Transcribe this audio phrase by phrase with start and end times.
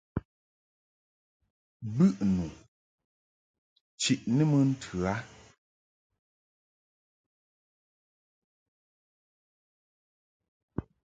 [1.95, 2.45] Bɨʼnu
[4.01, 5.15] chiʼni mɨ ntɨ a.